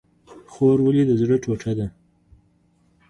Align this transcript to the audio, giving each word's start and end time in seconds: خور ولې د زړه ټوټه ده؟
خور 0.51 0.77
ولې 0.85 1.03
د 1.07 1.11
زړه 1.21 1.35
ټوټه 1.43 1.71
ده؟ 1.77 1.87